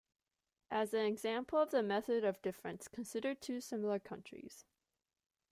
[0.71, 4.65] As an example of the method of difference, consider two similar countries.